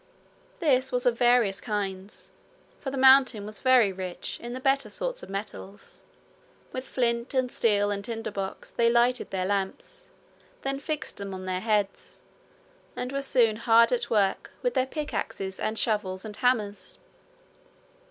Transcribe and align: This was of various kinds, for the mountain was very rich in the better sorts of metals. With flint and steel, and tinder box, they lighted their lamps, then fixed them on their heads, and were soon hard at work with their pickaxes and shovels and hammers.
This 0.57 0.91
was 0.91 1.05
of 1.05 1.15
various 1.19 1.61
kinds, 1.61 2.31
for 2.79 2.89
the 2.89 2.97
mountain 2.97 3.45
was 3.45 3.59
very 3.59 3.91
rich 3.91 4.39
in 4.41 4.53
the 4.53 4.59
better 4.59 4.89
sorts 4.89 5.21
of 5.21 5.29
metals. 5.29 6.01
With 6.71 6.87
flint 6.87 7.35
and 7.35 7.51
steel, 7.51 7.91
and 7.91 8.03
tinder 8.03 8.31
box, 8.31 8.71
they 8.71 8.89
lighted 8.89 9.29
their 9.29 9.45
lamps, 9.45 10.09
then 10.63 10.79
fixed 10.79 11.17
them 11.17 11.35
on 11.35 11.45
their 11.45 11.59
heads, 11.61 12.23
and 12.95 13.11
were 13.11 13.21
soon 13.21 13.57
hard 13.57 13.91
at 13.91 14.09
work 14.09 14.49
with 14.63 14.73
their 14.73 14.87
pickaxes 14.87 15.59
and 15.59 15.77
shovels 15.77 16.25
and 16.25 16.35
hammers. 16.37 16.97